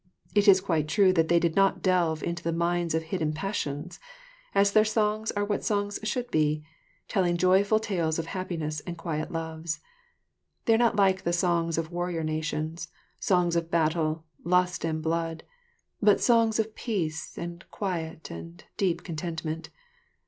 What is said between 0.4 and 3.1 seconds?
is quite true that they did not delve deep into the mines of